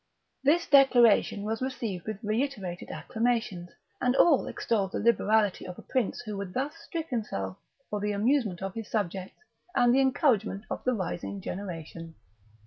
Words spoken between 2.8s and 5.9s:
acclamations, and all extolled the liberality of a